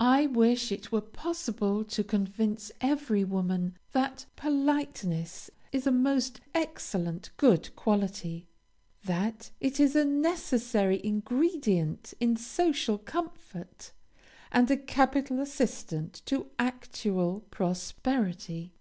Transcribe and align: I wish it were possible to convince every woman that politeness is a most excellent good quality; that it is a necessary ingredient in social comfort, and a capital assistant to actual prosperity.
I 0.00 0.24
wish 0.26 0.72
it 0.72 0.90
were 0.90 1.02
possible 1.02 1.84
to 1.84 2.02
convince 2.02 2.72
every 2.80 3.24
woman 3.24 3.76
that 3.92 4.24
politeness 4.36 5.50
is 5.70 5.86
a 5.86 5.90
most 5.92 6.40
excellent 6.54 7.28
good 7.36 7.76
quality; 7.76 8.46
that 9.04 9.50
it 9.60 9.78
is 9.80 9.94
a 9.94 10.06
necessary 10.06 10.98
ingredient 11.04 12.14
in 12.20 12.36
social 12.38 12.96
comfort, 12.96 13.92
and 14.50 14.70
a 14.70 14.78
capital 14.78 15.40
assistant 15.42 16.22
to 16.24 16.48
actual 16.58 17.40
prosperity. 17.50 18.72